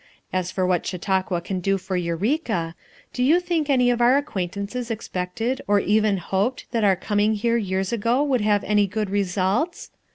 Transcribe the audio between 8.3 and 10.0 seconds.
have any good results?